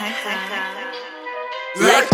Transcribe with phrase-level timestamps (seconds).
[0.00, 0.24] Like,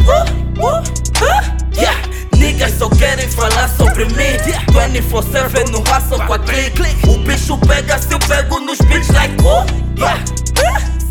[0.09, 0.27] uh,
[0.61, 0.83] uh,
[1.23, 1.43] uh,
[1.79, 1.95] yeah.
[2.37, 4.35] Niggas só querem falar sobre mim.
[4.73, 6.83] 24-7 no hustle com a clique.
[7.09, 9.65] O bicho pega se eu pego nos beats, like, uh,
[9.97, 10.19] yeah.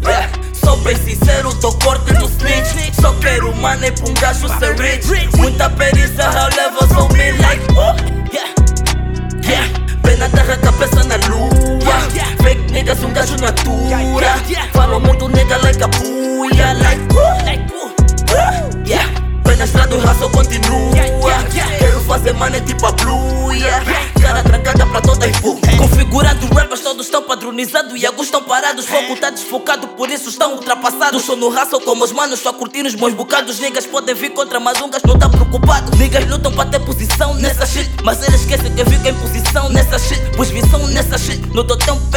[0.04, 0.30] yeah.
[0.52, 2.94] Sou bem sincero, tô corte no snitch.
[3.00, 5.08] Só quero money pra um gajo ser rich.
[5.38, 7.32] Muita perícia, how levels on me,
[22.36, 23.84] Fazer money tipo a bluia.
[24.22, 25.60] Cara trancada pra todas as bu.
[25.78, 28.86] Configurando rappers, todos estão padronizados e alguns estão parados.
[28.86, 31.24] Foco tá desfocado, por isso estão ultrapassados.
[31.24, 33.60] Sou no hustle como os manos, só curtindo os meus bocados.
[33.60, 35.96] Niggas podem vir contra, mas um não tá preocupado.
[35.98, 37.90] Niggas lutam pra ter posição nessa shit.
[38.04, 40.22] Mas eles esquecem que eu fico em posição nessa shit.
[40.36, 42.16] Pois visão nessa shit, não dou tão pé.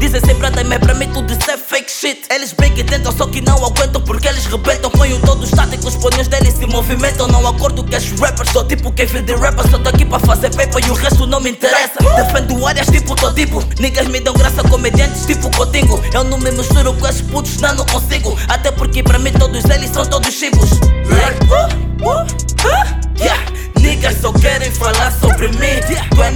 [0.00, 2.20] Dizem sempre anda mas pra mim tudo isso é fake shit.
[2.30, 4.90] Eles bem que tentam, só que não aguentam porque eles rebentam.
[4.90, 7.26] Ponho todos estáticos, os ponhos deles se movimentam.
[7.26, 9.68] Não acordo que as rappers, sou tipo quem vende rapper.
[9.70, 11.98] Só tô aqui pra fazer paper e o resto não me interessa.
[12.16, 13.62] Defendo áreas tipo tô tipo.
[13.80, 16.00] Niggas me dão graça, comediantes tipo Cotingo.
[16.14, 18.38] Eu não me misturo com esses putos, não, não consigo.
[18.48, 20.70] Até porque pra mim todos eles são todos chibos.
[20.70, 23.40] Like, uh, uh, uh, yeah.
[23.80, 25.80] Niggas só querem falar sobre mim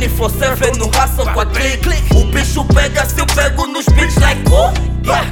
[0.09, 4.43] 24-7 no hustle com a clique O bicho pega se eu pego nos beats like
[4.49, 5.31] uh, yeah.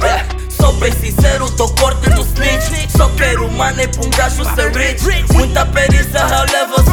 [0.00, 0.26] yeah.
[0.50, 5.02] Sou bem sincero, tô corte no snitch Só quero money pra um gajo ser rich
[5.32, 6.91] Muita perícia, how levels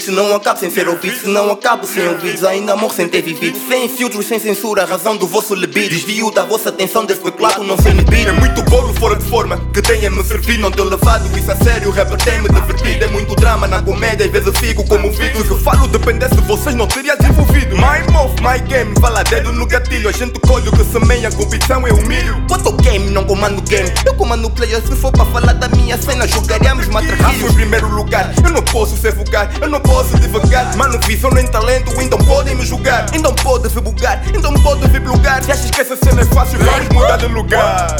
[0.00, 2.76] posso dar o beat, não acabo sem ser ouvido Se não acabo sem ouvidos, ainda
[2.76, 3.58] morro sem ter vivido.
[3.68, 5.90] Sem filtros, sem censura, razão do vosso libido.
[5.90, 8.28] Desvio da vossa atenção desse teclado, não sei inibir.
[8.28, 11.50] É muito bolo fora de forma, que tem a me servir Não ter levado isso
[11.50, 13.04] a sério, o rapper tem-me divertido.
[13.04, 16.42] É muito drama na comédia, às vezes eu fico comovido Se eu falo dependesse de
[16.42, 17.39] vocês, não teria desenvolvido
[18.40, 22.06] My game, fala dedo no gatilho A gente colhe o que semeia, competição é o
[22.06, 22.42] milho.
[22.48, 23.90] Quanto game, não comando game.
[24.06, 28.32] Eu comando player, se for pra falar da minha cena Jogaríamos matraquilhos em primeiro lugar.
[28.42, 30.74] Eu não posso ser vulgar, eu não posso devagar.
[30.76, 33.06] Mano, visão nem talento, então podem me julgar.
[33.12, 36.88] Então pode bugar, então pode vir plugar Se achas que essa cena é fácil, vamos
[36.88, 37.96] mudar de lugar.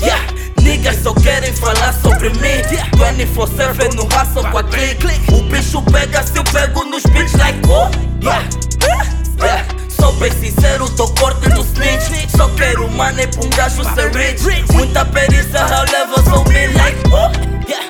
[0.00, 0.22] Yeah.
[0.62, 2.62] Niggas só querem falar sobre mim.
[2.96, 5.06] 24-7 no hustle com a clique.
[5.32, 7.90] O bicho pega se eu pego nos beats like yeah.
[8.22, 8.41] Yeah.
[13.22, 17.30] Money pra um gajo ser rich Muita perícia, how levels on me like uh,
[17.68, 17.88] yeah.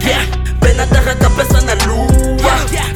[0.00, 0.24] Yeah.
[0.60, 2.08] Pé na terra, cabeça na lua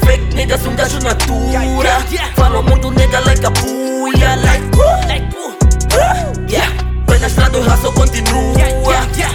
[0.05, 2.01] Fake niggas, um gajo natura
[2.35, 4.63] Falam muito nigga like a puya Like
[5.07, 5.55] like uh,
[5.97, 6.69] uh, yeah.
[7.07, 8.53] Pé na estrada, o hustle continua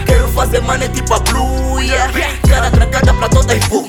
[0.07, 2.11] Quero fazer money tipo a bluia
[2.49, 3.89] Cara trancada pra todas as bu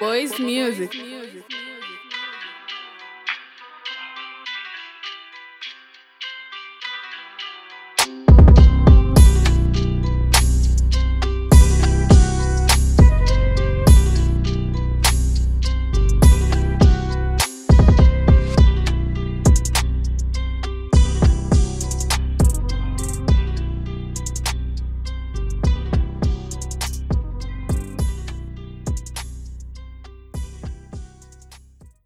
[0.00, 0.90] Boys Music.